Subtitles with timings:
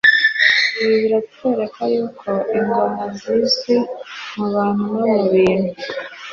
[0.81, 3.75] Ibi biratwereka y'uko ingoma zizwi
[4.35, 5.73] mu bantu no mu bintu;